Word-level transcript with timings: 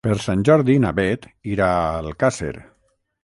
Per 0.05 0.13
Sant 0.21 0.39
Jordi 0.47 0.77
na 0.85 0.91
Beth 0.99 1.27
irà 1.57 1.69
a 1.83 1.93
Alcàsser. 2.01 2.53